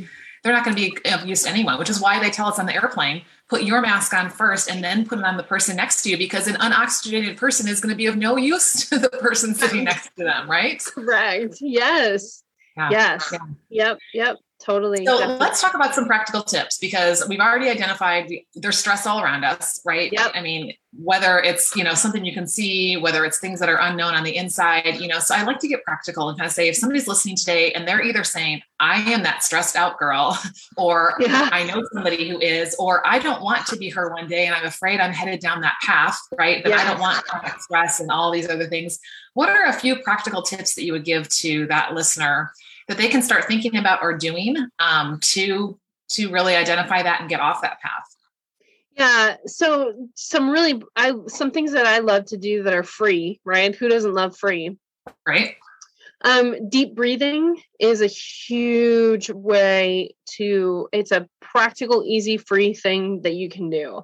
[0.43, 2.59] they're not going to be of use to anyone which is why they tell us
[2.59, 5.77] on the airplane put your mask on first and then put it on the person
[5.77, 8.99] next to you because an unoxygenated person is going to be of no use to
[8.99, 10.83] the person sitting next to them, right?
[10.85, 11.57] Correct.
[11.61, 12.43] Yes.
[12.77, 12.91] Yeah.
[12.91, 13.29] Yes.
[13.33, 13.39] Yeah.
[13.71, 13.99] Yep.
[14.15, 14.37] Yep.
[14.61, 15.07] Totally.
[15.07, 15.39] So definitely.
[15.39, 19.81] let's talk about some practical tips because we've already identified there's stress all around us,
[19.85, 20.13] right?
[20.13, 20.33] Yep.
[20.35, 23.79] I mean, whether it's, you know, something you can see, whether it's things that are
[23.81, 26.53] unknown on the inside, you know, so I like to get practical and kind of
[26.53, 30.37] say, if somebody's listening today and they're either saying, I am that stressed out girl,
[30.77, 31.49] or yeah.
[31.53, 34.57] I know somebody who is, or I don't want to be her one day and
[34.57, 36.65] I'm afraid I'm headed down that path, right?
[36.65, 37.25] But I don't want
[37.61, 38.99] stress and all these other things.
[39.35, 42.51] What are a few practical tips that you would give to that listener
[42.89, 45.79] that they can start thinking about or doing um, to
[46.11, 48.17] to really identify that and get off that path.
[48.97, 53.41] Yeah so some really i some things that i love to do that are free
[53.45, 54.77] right who doesn't love free?
[55.27, 55.55] Right.
[56.23, 63.35] Um, deep breathing is a huge way to it's a practical easy free thing that
[63.35, 64.03] you can do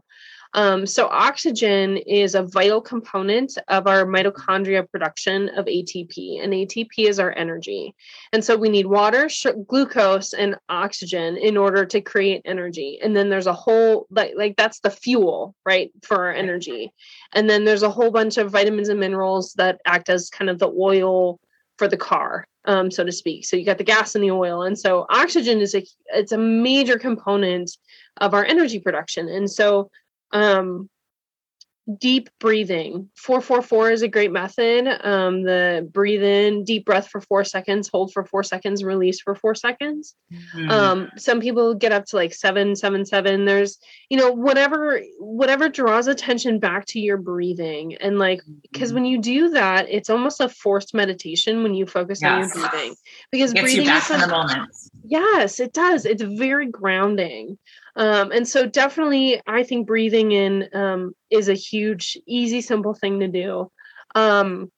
[0.54, 6.90] um, so, oxygen is a vital component of our mitochondria production of ATP, and ATP
[6.98, 7.92] is our energy.
[8.32, 13.00] And so, we need water, sh- glucose, and oxygen in order to create energy.
[13.02, 16.92] And then there's a whole like like that's the fuel, right, for our energy.
[17.32, 20.60] And then there's a whole bunch of vitamins and minerals that act as kind of
[20.60, 21.40] the oil
[21.78, 23.44] for the car um, so to speak.
[23.44, 26.38] So you got the gas and the oil, and so oxygen is a it's a
[26.38, 27.76] major component
[28.18, 29.28] of our energy production.
[29.28, 29.90] And so
[30.32, 30.88] um,
[31.98, 33.10] deep breathing.
[33.16, 34.86] 444 is a great method.
[35.06, 39.34] Um, the breathe in deep breath for four seconds hold for four seconds release for
[39.34, 40.14] four seconds.
[40.32, 40.70] Mm-hmm.
[40.70, 43.44] um, some people get up to like seven seven seven.
[43.44, 47.96] There's you know whatever whatever draws attention back to your breathing.
[47.96, 48.94] And like because mm-hmm.
[48.94, 52.54] when you do that it's almost a forced meditation when you focus yes.
[52.54, 52.94] on your breathing.
[53.30, 54.70] Because breathing is moment.
[55.04, 56.06] Yes it does.
[56.06, 57.58] It's very grounding
[57.96, 63.20] um, and so definitely I think breathing in um, is a huge, easy, simple thing
[63.20, 63.70] to do.
[64.14, 64.70] Um,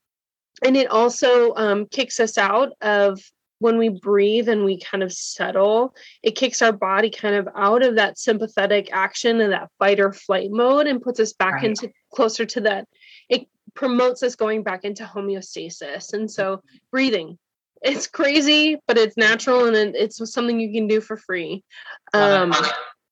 [0.65, 3.21] and it also um, kicks us out of
[3.59, 7.83] when we breathe and we kind of settle, it kicks our body kind of out
[7.83, 11.65] of that sympathetic action and that fight or flight mode and puts us back right.
[11.65, 12.87] into closer to that.
[13.31, 16.13] It promotes us going back into homeostasis.
[16.13, 17.39] And so breathing,
[17.83, 21.65] it's crazy, but it's natural and it's something you can do for free.
[22.13, 22.53] Um,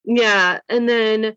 [0.04, 0.60] yeah.
[0.68, 1.36] And then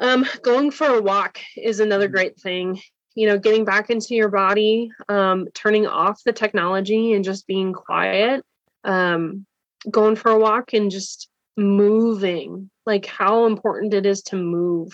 [0.00, 2.14] um, going for a walk is another mm-hmm.
[2.14, 2.80] great thing.
[3.14, 7.72] You know, getting back into your body, um, turning off the technology and just being
[7.72, 8.44] quiet,
[8.82, 9.46] um,
[9.88, 14.92] going for a walk and just moving, like how important it is to move.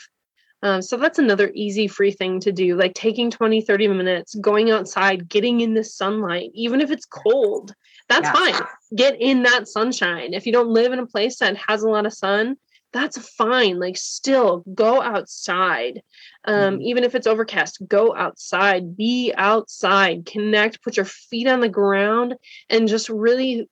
[0.62, 4.70] Um, so that's another easy, free thing to do, like taking 20, 30 minutes, going
[4.70, 7.74] outside, getting in the sunlight, even if it's cold,
[8.10, 8.60] that's fine.
[8.94, 10.34] Get in that sunshine.
[10.34, 12.56] If you don't live in a place that has a lot of sun,
[12.92, 13.78] that's fine.
[13.78, 16.02] Like, still go outside.
[16.44, 16.82] Um, mm-hmm.
[16.82, 22.34] Even if it's overcast, go outside, be outside, connect, put your feet on the ground,
[22.68, 23.68] and just really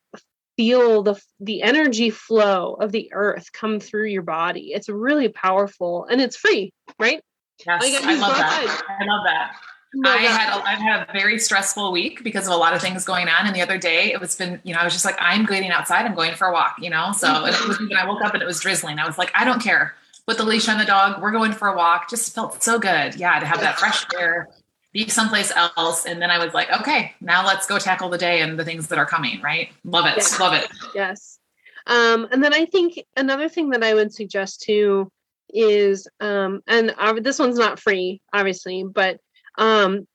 [0.57, 4.73] feel the the energy flow of the earth come through your body.
[4.73, 7.23] It's really powerful and it's free, right?
[7.67, 8.83] Yes, I love that.
[9.01, 9.57] I love that.
[10.01, 12.81] No, I had a, I've had a very stressful week because of a lot of
[12.81, 13.47] things going on.
[13.47, 15.71] And the other day, it was been you know I was just like I'm getting
[15.73, 16.07] outside.
[16.07, 16.77] I'm going for a walk.
[16.81, 19.01] You know, so and it was when I woke up and it was drizzling.
[19.01, 19.97] I was like I don't care.
[20.25, 21.21] Put the leash on the dog.
[21.21, 22.09] We're going for a walk.
[22.09, 23.17] Just felt so good.
[23.17, 24.49] Yeah, to have that fresh air,
[24.93, 28.41] be someplace else, and then I was like, okay, now let's go tackle the day
[28.41, 29.41] and the things that are coming.
[29.43, 29.71] Right?
[29.85, 30.15] Love it.
[30.17, 30.39] Yes.
[30.39, 30.69] Love it.
[30.95, 31.41] Yes.
[31.89, 35.11] Um, and then I think another thing that I would suggest too
[35.53, 39.19] is, um, and uh, this one's not free, obviously, but
[39.59, 40.07] um,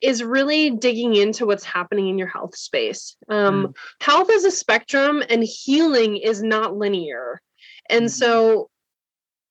[0.00, 3.16] is really digging into what's happening in your health space.
[3.28, 3.76] Um, mm.
[4.00, 7.40] Health is a spectrum, and healing is not linear.
[7.90, 8.10] And mm.
[8.10, 8.70] so,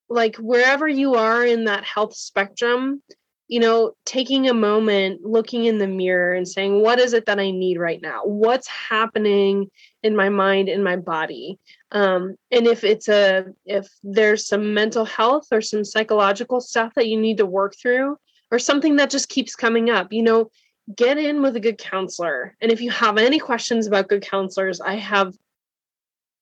[0.09, 3.01] like, wherever you are in that health spectrum,
[3.47, 7.39] you know, taking a moment, looking in the mirror, and saying, What is it that
[7.39, 8.21] I need right now?
[8.23, 9.69] What's happening
[10.03, 11.59] in my mind, in my body?
[11.91, 17.09] Um, and if it's a, if there's some mental health or some psychological stuff that
[17.09, 18.15] you need to work through,
[18.51, 20.51] or something that just keeps coming up, you know,
[20.95, 22.55] get in with a good counselor.
[22.61, 25.33] And if you have any questions about good counselors, I have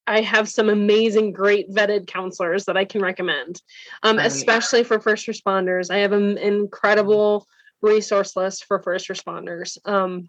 [0.08, 3.62] I have some amazing, great vetted counselors that I can recommend,
[4.02, 4.26] um, right.
[4.26, 5.92] especially for first responders.
[5.92, 7.46] I have an incredible
[7.84, 9.78] resource list for first responders.
[9.86, 10.28] Um,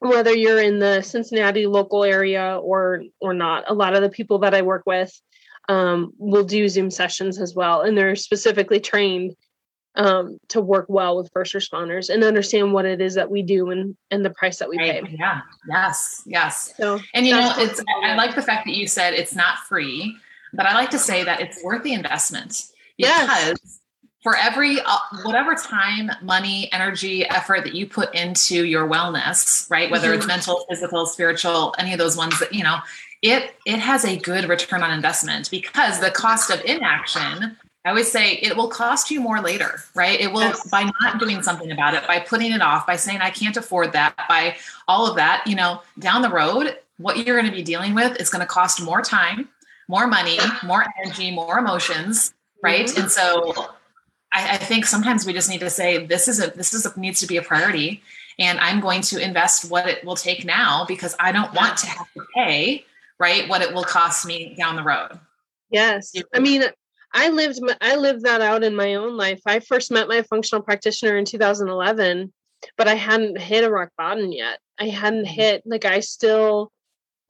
[0.00, 4.40] whether you're in the Cincinnati local area or or not, a lot of the people
[4.40, 5.18] that I work with
[5.70, 9.34] um, will do Zoom sessions as well, and they're specifically trained
[9.96, 13.70] um, to work well with first responders and understand what it is that we do
[13.70, 15.04] and and the price that we right.
[15.04, 15.16] pay.
[15.18, 15.40] Yeah.
[15.68, 16.22] Yes.
[16.26, 16.74] Yes.
[16.76, 20.16] So, and you know, it's I like the fact that you said it's not free,
[20.52, 22.64] but I like to say that it's worth the investment
[22.96, 23.80] because yes.
[24.22, 29.90] for every uh, whatever time, money, energy, effort that you put into your wellness, right?
[29.90, 30.18] Whether mm-hmm.
[30.18, 32.78] it's mental, physical, spiritual, any of those ones that you know,
[33.22, 37.56] it it has a good return on investment because the cost of inaction
[37.86, 40.20] I always say it will cost you more later, right?
[40.20, 40.68] It will yes.
[40.68, 43.92] by not doing something about it, by putting it off, by saying I can't afford
[43.92, 44.56] that, by
[44.88, 48.20] all of that, you know, down the road, what you're going to be dealing with
[48.20, 49.48] is going to cost more time,
[49.86, 52.86] more money, more energy, more emotions, right?
[52.86, 53.02] Mm-hmm.
[53.02, 53.52] And so
[54.32, 56.98] I, I, think sometimes we just need to say this is a this is a,
[56.98, 58.02] needs to be a priority,
[58.36, 61.86] and I'm going to invest what it will take now because I don't want to
[61.86, 62.84] have to pay
[63.20, 65.20] right what it will cost me down the road.
[65.70, 66.64] Yes, I mean
[67.16, 69.40] I lived I lived that out in my own life.
[69.46, 72.30] I first met my functional practitioner in 2011,
[72.76, 74.58] but I hadn't hit a rock bottom yet.
[74.78, 75.40] I hadn't mm-hmm.
[75.40, 76.70] hit like I still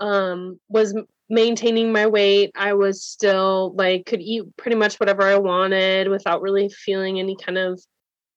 [0.00, 0.92] um was
[1.30, 2.50] maintaining my weight.
[2.56, 7.36] I was still like could eat pretty much whatever I wanted without really feeling any
[7.36, 7.80] kind of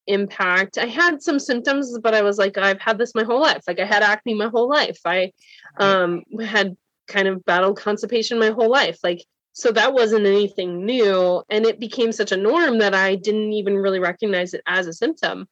[0.05, 0.77] impact.
[0.77, 3.63] I had some symptoms, but I was like I've had this my whole life.
[3.67, 4.99] Like I had acne my whole life.
[5.03, 5.31] I
[5.79, 8.99] um had kind of battled constipation my whole life.
[9.03, 13.53] Like so that wasn't anything new and it became such a norm that i didn't
[13.53, 15.47] even really recognize it as a symptom.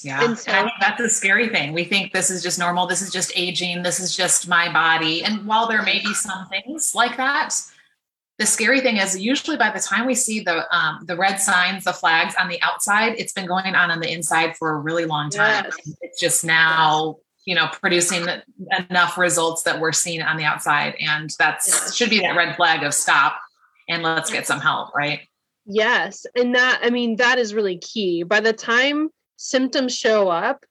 [0.00, 0.24] Yeah.
[0.24, 1.74] And so, and that's a scary thing.
[1.74, 5.22] We think this is just normal this is just aging this is just my body.
[5.22, 7.54] And while there may be some things like that
[8.38, 11.84] the scary thing is usually by the time we see the um, the red signs
[11.84, 15.04] the flags on the outside it's been going on on the inside for a really
[15.04, 15.64] long time.
[15.64, 15.96] Yes.
[16.02, 18.26] it's just now you know producing
[18.90, 21.90] enough results that we're seeing on the outside and that's yeah.
[21.92, 23.40] should be that red flag of stop
[23.88, 25.20] and let's get some help right
[25.64, 30.66] yes and that i mean that is really key by the time symptoms show up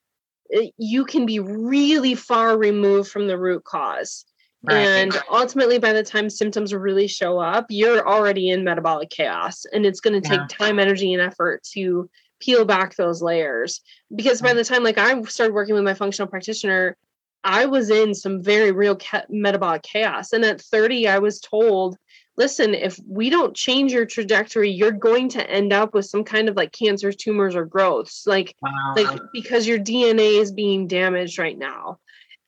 [0.50, 4.26] it, you can be really far removed from the root cause
[4.64, 4.76] right.
[4.76, 9.86] and ultimately by the time symptoms really show up you're already in metabolic chaos and
[9.86, 10.48] it's going to take yeah.
[10.50, 12.10] time energy and effort to
[12.40, 13.82] peel back those layers.
[14.14, 14.56] Because by mm.
[14.56, 16.98] the time like i started working with my functional practitioner
[17.44, 20.34] i was in some very real ca- metabolic chaos.
[20.34, 21.98] And at 30 i was told
[22.38, 26.50] listen if we don't change your trajectory you're going to end up with some kind
[26.50, 28.26] of like cancer tumors or growths.
[28.28, 28.94] Like wow.
[28.96, 32.00] like because your dna is being damaged right now.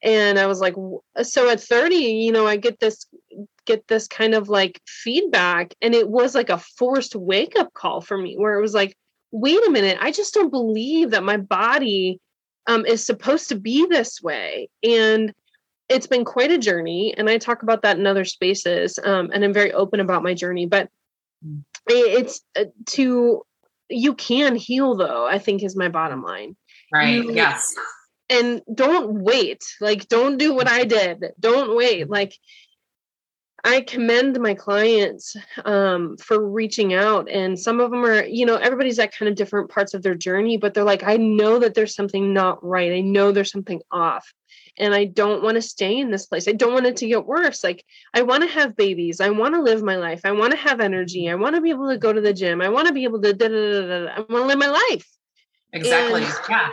[0.04, 0.76] And i was like
[1.24, 3.08] so at 30 you know i get this
[3.68, 8.02] get this kind of like feedback and it was like a forced wake up call
[8.02, 8.98] for me where it was like
[9.32, 12.20] wait a minute, I just don't believe that my body
[12.68, 14.70] um, is supposed to be this way.
[14.84, 15.34] And
[15.90, 17.14] it's been quite a journey.
[17.18, 19.00] And I talk about that in other spaces.
[19.04, 20.66] Um, and I'm very open about my journey.
[20.66, 20.90] But
[21.46, 21.64] mm.
[21.88, 23.44] it's uh, to,
[23.90, 26.58] you can heal though, I think is my bottom line.
[26.92, 27.10] Right.
[27.16, 27.74] You, yes.
[28.30, 29.64] And don't wait.
[29.80, 31.24] Like, don't do what I did.
[31.40, 32.10] Don't wait.
[32.10, 32.34] Like,
[33.64, 37.30] I commend my clients um, for reaching out.
[37.30, 40.16] And some of them are, you know, everybody's at kind of different parts of their
[40.16, 42.92] journey, but they're like, I know that there's something not right.
[42.92, 44.32] I know there's something off.
[44.80, 46.48] And I don't want to stay in this place.
[46.48, 47.64] I don't want it to get worse.
[47.64, 49.20] Like, I want to have babies.
[49.20, 50.22] I want to live my life.
[50.24, 51.30] I want to have energy.
[51.30, 52.62] I want to be able to go to the gym.
[52.62, 55.08] I want to be able to, da, da, da, I want to live my life.
[55.74, 56.24] Exactly.
[56.24, 56.70] And, yeah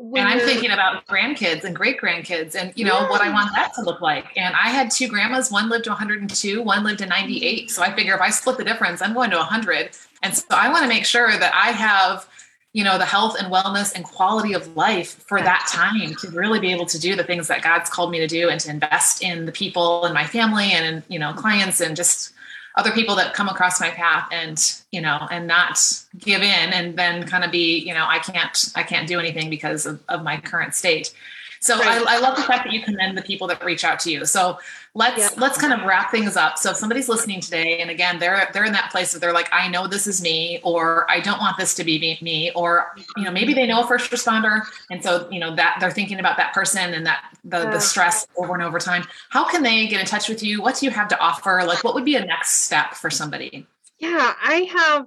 [0.00, 3.10] and I'm thinking about grandkids and great grandkids and you know yeah.
[3.10, 4.26] what I want that to look like.
[4.36, 7.70] And I had two grandmas, one lived to 102, one lived to 98.
[7.70, 9.90] So I figure if I split the difference, I'm going to 100.
[10.22, 12.26] And so I want to make sure that I have,
[12.72, 16.60] you know, the health and wellness and quality of life for that time to really
[16.60, 19.22] be able to do the things that God's called me to do and to invest
[19.22, 22.32] in the people and my family and, you know, clients and just
[22.76, 25.78] other people that come across my path and you know and not
[26.18, 29.50] give in and then kind of be you know i can't i can't do anything
[29.50, 31.12] because of, of my current state
[31.60, 32.02] so right.
[32.06, 34.24] I, I, love the fact that you commend the people that reach out to you.
[34.24, 34.58] So
[34.94, 35.40] let's yeah.
[35.40, 36.58] let's kind of wrap things up.
[36.58, 39.48] So if somebody's listening today, and again, they're they're in that place where they're like,
[39.52, 42.92] I know this is me, or I don't want this to be me, me, or
[43.16, 46.18] you know, maybe they know a first responder, and so you know that they're thinking
[46.18, 47.70] about that person and that the yeah.
[47.70, 49.04] the stress over and over time.
[49.30, 50.62] How can they get in touch with you?
[50.62, 51.62] What do you have to offer?
[51.66, 53.66] Like, what would be a next step for somebody?
[53.98, 55.06] Yeah, I have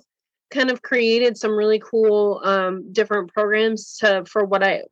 [0.52, 4.84] kind of created some really cool um, different programs to for what I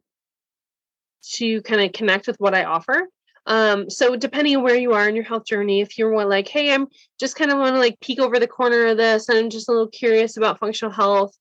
[1.34, 3.08] to kind of connect with what I offer.
[3.46, 6.48] Um, so depending on where you are in your health journey, if you're more like,
[6.48, 6.88] hey, I'm
[7.20, 9.68] just kind of want to like peek over the corner of this and I'm just
[9.68, 11.36] a little curious about functional health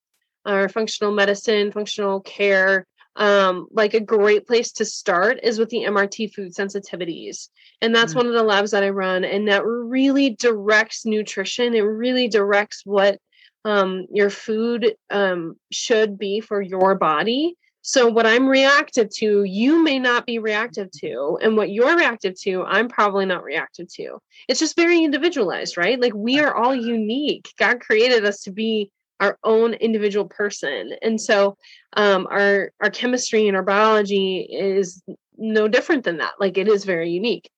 [0.47, 2.87] or functional medicine, functional care,
[3.17, 7.49] um, like a great place to start is with the MRT food sensitivities.
[7.83, 8.21] And that's mm-hmm.
[8.21, 9.25] one of the labs that I run.
[9.25, 11.75] And that really directs nutrition.
[11.75, 13.19] It really directs what
[13.65, 17.57] um, your food um, should be for your body.
[17.83, 21.39] So, what I'm reactive to, you may not be reactive to.
[21.43, 24.18] And what you're reactive to, I'm probably not reactive to.
[24.49, 26.01] It's just very individualized, right?
[26.01, 27.49] Like we are all unique.
[27.59, 30.93] God created us to be our own individual person.
[31.03, 31.57] And so
[31.95, 35.03] um, our our chemistry and our biology is
[35.37, 36.33] no different than that.
[36.41, 37.51] Like it is very unique.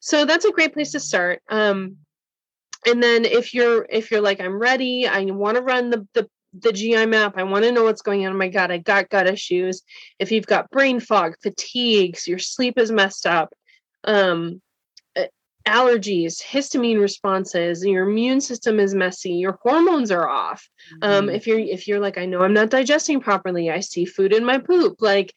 [0.00, 1.42] So that's a great place to start.
[1.48, 1.96] Um,
[2.86, 6.28] and then if you're if you're like I'm ready, I want to run the the
[6.58, 7.34] the GI map.
[7.36, 8.32] I want to know what's going on.
[8.32, 9.82] Oh my God, I got gut issues.
[10.18, 13.52] If you've got brain fog, fatigues, your sleep is messed up,
[14.04, 14.60] um,
[15.66, 20.68] allergies, histamine responses, your immune system is messy, your hormones are off.
[21.02, 21.28] Um, mm-hmm.
[21.28, 24.32] Um, if you're if you're like, I know I'm not digesting properly, I see food
[24.32, 25.34] in my poop, like,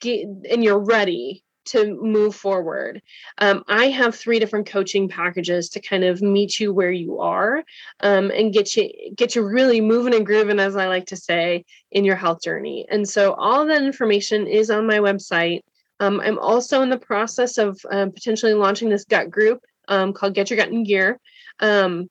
[0.00, 3.02] get, and you're ready to move forward.
[3.38, 7.64] Um, I have three different coaching packages to kind of meet you where you are
[8.00, 11.64] um, and get you get you really moving and grooving, as I like to say,
[11.90, 12.86] in your health journey.
[12.90, 15.60] And so all that information is on my website.
[16.00, 20.34] Um, I'm also in the process of um, potentially launching this gut group um, called
[20.34, 21.18] Get Your Gut in Gear.
[21.60, 22.08] Um,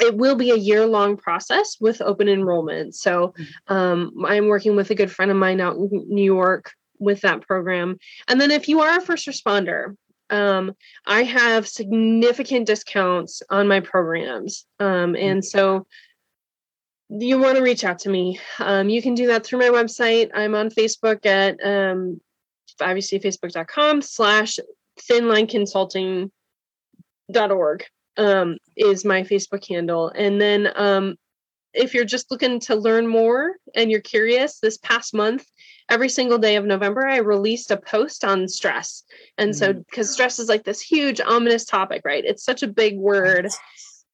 [0.00, 2.94] it will be a year long process with open enrollment.
[2.94, 3.34] So
[3.68, 7.40] um, I'm working with a good friend of mine out in New York with that
[7.42, 7.98] program.
[8.28, 9.96] And then if you are a first responder,
[10.30, 10.74] um,
[11.06, 14.66] I have significant discounts on my programs.
[14.80, 15.40] Um, and mm-hmm.
[15.40, 15.86] so
[17.10, 18.40] you want to reach out to me.
[18.58, 20.30] Um, you can do that through my website.
[20.34, 22.20] I'm on Facebook at um,
[22.80, 24.58] obviously facebook.com slash
[25.10, 27.84] thinlineconsulting.org
[28.16, 30.08] um, is my Facebook handle.
[30.08, 31.16] And then um,
[31.72, 35.46] if you're just looking to learn more and you're curious, this past month,
[35.88, 39.04] every single day of November, I released a post on stress.
[39.38, 39.58] And mm-hmm.
[39.58, 42.24] so, because stress is like this huge, ominous topic, right?
[42.24, 43.48] It's such a big word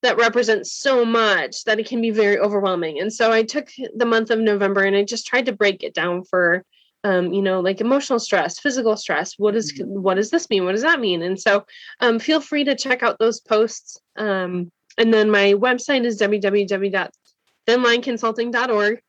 [0.02, 3.00] that represents so much that it can be very overwhelming.
[3.00, 5.94] And so, I took the month of November and I just tried to break it
[5.94, 6.64] down for
[7.02, 9.38] um, you know, like emotional stress, physical stress.
[9.38, 10.02] What is mm-hmm.
[10.02, 10.64] what does this mean?
[10.64, 11.22] What does that mean?
[11.22, 11.64] And so,
[12.00, 13.98] um, feel free to check out those posts.
[14.16, 19.02] Um, and then my website is www.thinlineconsulting.org,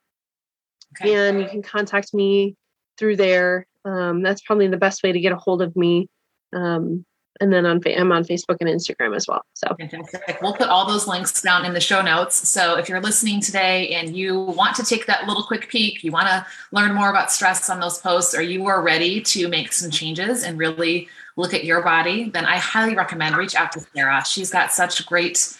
[0.99, 1.15] okay.
[1.15, 2.55] and you can contact me
[2.97, 3.67] through there.
[3.85, 6.07] Um, that's probably the best way to get a hold of me.
[6.53, 7.05] Um,
[7.39, 9.41] and then on I'm on Facebook and Instagram as well.
[9.53, 10.37] So fantastic.
[10.41, 12.47] We'll put all those links down in the show notes.
[12.47, 16.11] So if you're listening today and you want to take that little quick peek, you
[16.11, 19.73] want to learn more about stress on those posts, or you are ready to make
[19.73, 23.79] some changes and really look at your body, then I highly recommend reach out to
[23.95, 24.23] Sarah.
[24.25, 25.57] She's got such great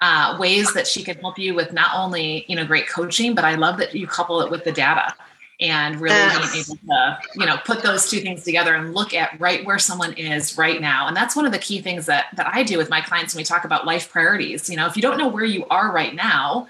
[0.00, 3.44] uh, ways that she can help you with not only you know great coaching, but
[3.44, 5.14] I love that you couple it with the data
[5.60, 6.52] and really yes.
[6.52, 9.78] being able to you know put those two things together and look at right where
[9.78, 12.76] someone is right now and that's one of the key things that that i do
[12.76, 15.28] with my clients when we talk about life priorities you know if you don't know
[15.28, 16.66] where you are right now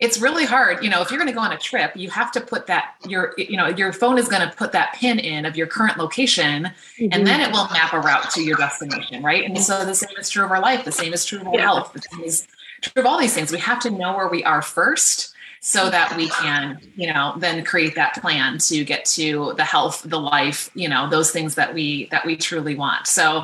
[0.00, 2.32] it's really hard you know if you're going to go on a trip you have
[2.32, 5.44] to put that your you know your phone is going to put that pin in
[5.44, 7.08] of your current location mm-hmm.
[7.12, 10.16] and then it will map a route to your destination right and so the same
[10.18, 11.62] is true of our life the same is true of our yeah.
[11.62, 12.46] health the same is
[12.80, 15.33] true of all these things we have to know where we are first
[15.64, 20.02] so that we can you know then create that plan to get to the health
[20.04, 23.06] the life you know those things that we that we truly want.
[23.06, 23.38] So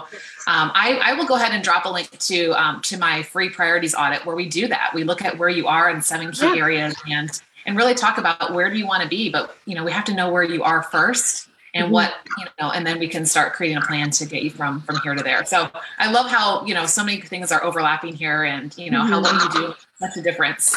[0.46, 3.48] um, I, I, will go ahead and drop a link to um, to my free
[3.48, 4.92] priorities audit where we do that.
[4.94, 7.30] We look at where you are in seven key areas and
[7.64, 10.04] and really talk about where do you want to be but you know we have
[10.04, 11.94] to know where you are first and mm-hmm.
[11.94, 14.82] what you know and then we can start creating a plan to get you from
[14.82, 15.42] from here to there.
[15.46, 19.00] So i love how you know so many things are overlapping here and you know
[19.00, 19.12] mm-hmm.
[19.12, 20.76] how what you do such a difference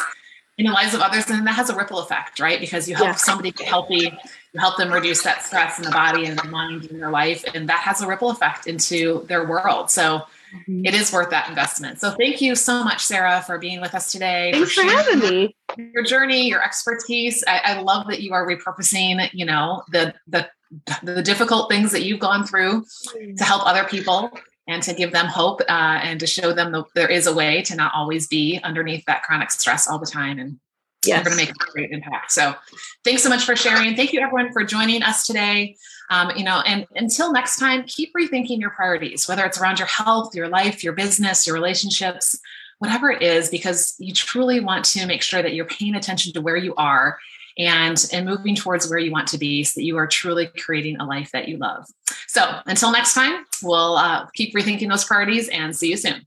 [0.56, 2.60] in the lives of others and that has a ripple effect right?
[2.60, 4.12] Because you help somebody get healthy
[4.54, 7.44] you help them reduce that stress in the body and the mind in their life
[7.54, 9.90] and that has a ripple effect into their world.
[9.90, 10.22] So
[10.54, 10.86] mm-hmm.
[10.86, 12.00] it is worth that investment.
[12.00, 15.18] So thank you so much sarah for being with us today thanks for, for having
[15.18, 15.56] me.
[15.92, 17.42] your journey your expertise.
[17.46, 20.48] I, I love that you are repurposing you know the the
[21.02, 22.84] the difficult things that you've gone through
[23.36, 24.30] to help other people
[24.66, 27.62] and to give them hope uh, and to show them that there is a way
[27.62, 30.58] to not always be underneath that chronic stress all the time and
[31.04, 31.18] yes.
[31.18, 32.32] we're going to make a great impact.
[32.32, 32.54] So
[33.04, 33.94] thanks so much for sharing.
[33.94, 35.76] Thank you everyone for joining us today.
[36.10, 39.88] Um, you know and until next time keep rethinking your priorities whether it's around your
[39.88, 42.38] health your life your business your relationships
[42.78, 46.42] whatever it is because you truly want to make sure that you're paying attention to
[46.42, 47.18] where you are
[47.56, 50.98] and and moving towards where you want to be so that you are truly creating
[50.98, 51.86] a life that you love
[52.34, 56.26] so until next time we'll uh, keep rethinking those priorities and see you soon.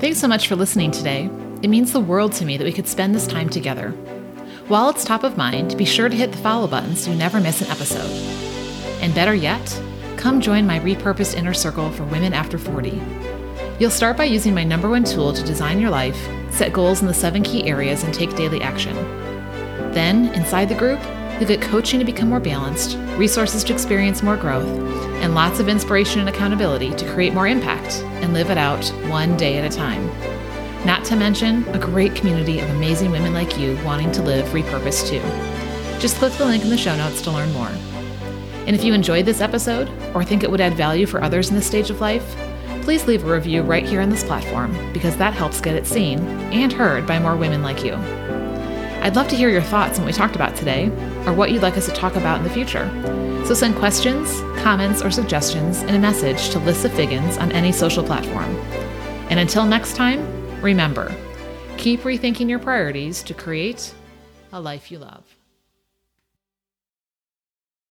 [0.00, 1.30] Thanks so much for listening today.
[1.62, 3.90] It means the world to me that we could spend this time together.
[4.68, 7.40] While it's top of mind be sure to hit the follow button so you never
[7.40, 8.10] miss an episode.
[9.00, 9.80] And better yet
[10.16, 13.00] come join my repurposed inner circle for women after 40
[13.80, 17.08] You'll start by using my number one tool to design your life, set goals in
[17.08, 18.94] the seven key areas, and take daily action.
[19.92, 21.00] Then, inside the group,
[21.38, 24.66] you'll get coaching to become more balanced, resources to experience more growth,
[25.22, 29.36] and lots of inspiration and accountability to create more impact and live it out one
[29.36, 30.06] day at a time.
[30.84, 35.08] Not to mention a great community of amazing women like you wanting to live repurposed
[35.08, 35.20] too.
[35.98, 37.70] Just click the link in the show notes to learn more.
[38.66, 41.54] And if you enjoyed this episode or think it would add value for others in
[41.54, 42.36] this stage of life,
[42.82, 46.18] please leave a review right here on this platform because that helps get it seen
[46.52, 48.23] and heard by more women like you.
[49.04, 50.86] I'd love to hear your thoughts on what we talked about today
[51.26, 52.88] or what you'd like us to talk about in the future.
[53.44, 58.02] So send questions, comments, or suggestions in a message to Lissa Figgins on any social
[58.02, 58.56] platform.
[59.28, 61.14] And until next time, remember
[61.76, 63.92] keep rethinking your priorities to create
[64.54, 65.33] a life you love.